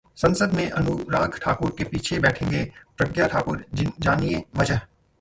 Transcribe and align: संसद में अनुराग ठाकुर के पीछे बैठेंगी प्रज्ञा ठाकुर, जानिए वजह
संसद 0.17 0.53
में 0.53 0.69
अनुराग 0.69 1.37
ठाकुर 1.43 1.75
के 1.77 1.83
पीछे 1.83 2.19
बैठेंगी 2.19 2.63
प्रज्ञा 2.97 3.27
ठाकुर, 3.27 3.63
जानिए 3.75 4.43
वजह 4.57 4.81